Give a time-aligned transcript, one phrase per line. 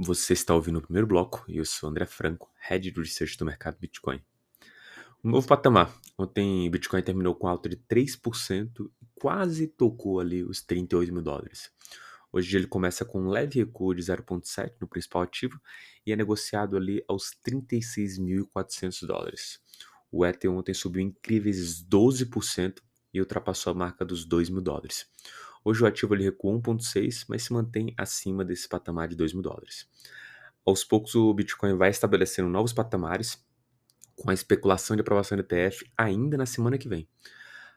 [0.00, 3.44] Você está ouvindo o primeiro bloco e eu sou André Franco, Head do Research do
[3.44, 4.22] mercado Bitcoin.
[5.24, 5.92] Um novo patamar.
[6.16, 11.72] Ontem Bitcoin terminou com alta de 3% e quase tocou ali os 38 mil dólares.
[12.30, 15.60] Hoje ele começa com um leve recuo de 0,7 no principal ativo
[16.06, 19.58] e é negociado ali aos 36.400 dólares.
[20.12, 22.76] O Ether ontem subiu incríveis 12%
[23.12, 25.10] e ultrapassou a marca dos 2 mil dólares.
[25.68, 29.42] Hoje o ativo ele recuou 1,6, mas se mantém acima desse patamar de 2 mil
[29.42, 29.86] dólares.
[30.64, 33.46] Aos poucos o Bitcoin vai estabelecendo novos patamares,
[34.16, 37.06] com a especulação de aprovação do ETF ainda na semana que vem.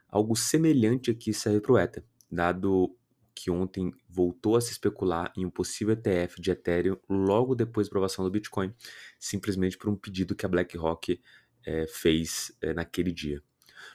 [0.07, 2.95] Algo semelhante aqui serve para o Ether, dado
[3.35, 7.91] que ontem voltou a se especular em um possível ETF de Ethereum logo depois da
[7.91, 8.73] aprovação do Bitcoin,
[9.19, 11.21] simplesmente por um pedido que a BlackRock
[11.65, 13.43] é, fez é, naquele dia.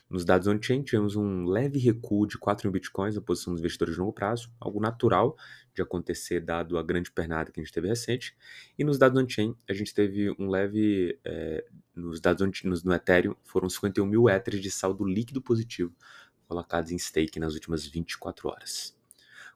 [0.09, 3.95] Nos dados on-chain, tivemos um leve recuo de 4 mil bitcoins na posição dos investidores
[3.95, 5.37] de longo prazo, algo natural
[5.75, 8.37] de acontecer dado a grande pernada que a gente teve recente.
[8.79, 11.19] E nos dados on-chain, a gente teve um leve.
[11.25, 12.51] É, nos dados on
[12.85, 15.95] no, Ethereum, foram 51 mil Ethers de saldo líquido positivo
[16.47, 18.97] colocados em stake nas últimas 24 horas.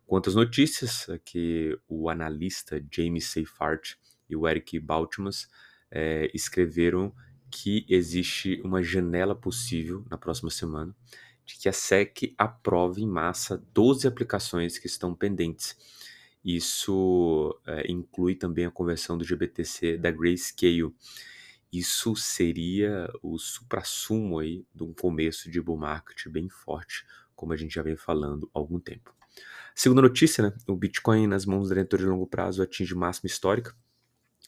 [0.06, 3.96] Quanto às notícias, que o analista James Seyfarth
[4.28, 5.48] e o Eric Baltimas
[5.90, 7.14] é, escreveram
[7.50, 10.94] que existe uma janela possível na próxima semana
[11.44, 15.76] de que a SEC aprove em massa 12 aplicações que estão pendentes.
[16.44, 20.94] Isso é, inclui também a conversão do GBTC da Grayscale.
[21.72, 27.56] Isso seria o supra-sumo aí de um começo de bull market bem forte, como a
[27.56, 29.14] gente já vem falando há algum tempo.
[29.74, 30.52] Segunda notícia, né?
[30.66, 33.74] o Bitcoin nas mãos do diretor de longo prazo atinge máxima histórica,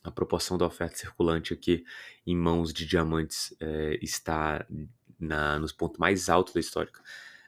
[0.03, 1.85] a proporção da oferta circulante aqui
[2.27, 4.67] em mãos de diamantes é, está
[5.19, 6.91] na, nos pontos mais altos da história.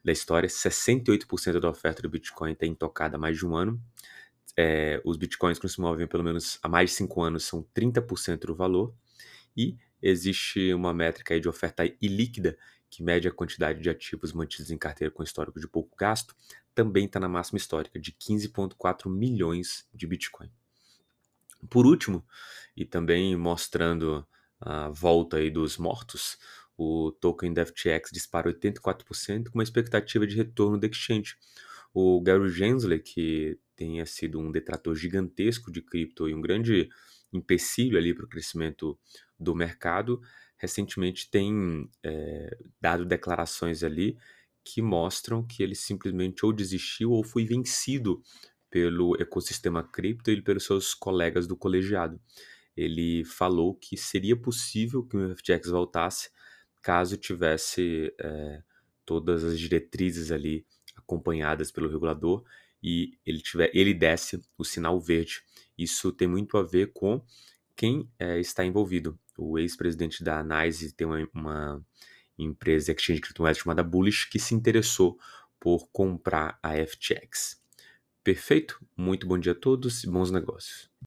[0.05, 3.81] Da história, 68% da oferta do Bitcoin está intocada há mais de um ano.
[4.57, 8.47] É, os Bitcoins que se movem pelo menos há mais de 5 anos são 30%
[8.47, 8.95] do valor.
[9.57, 12.57] E existe uma métrica de oferta ilíquida
[12.91, 16.37] que mede a quantidade de ativos mantidos em carteira com histórico de pouco gasto,
[16.75, 20.49] também está na máxima histórica de 15,4 milhões de Bitcoin.
[21.69, 22.25] Por último,
[22.77, 24.27] e também mostrando
[24.61, 26.39] a volta aí dos mortos,
[26.77, 31.37] o token da FTX dispara 84% com uma expectativa de retorno do exchange.
[31.93, 36.89] O Gary Gensler, que tenha sido um detrator gigantesco de cripto e um grande
[37.33, 38.99] empecilho ali para o crescimento
[39.39, 40.21] do mercado,
[40.57, 44.17] recentemente tem é, dado declarações ali
[44.65, 48.23] que mostram que ele simplesmente ou desistiu ou foi vencido
[48.75, 52.21] pelo ecossistema cripto e pelos seus colegas do colegiado.
[52.77, 56.29] Ele falou que seria possível que o FTX voltasse
[56.83, 58.63] caso tivesse é,
[59.07, 62.43] todas as diretrizes ali acompanhadas pelo regulador
[62.83, 65.41] e ele, tiver, ele desse o sinal verde.
[65.79, 67.25] Isso tem muito a ver com
[67.77, 69.17] quem é, está envolvido.
[69.39, 71.87] O ex-presidente da Anise tem uma, uma
[72.37, 75.17] empresa exchange de criptomoedas chamada Bullish que se interessou
[75.61, 77.63] por comprar a FTX.
[78.25, 78.85] Perfeito?
[78.97, 80.95] Muito bom dia a todos e bons negócios.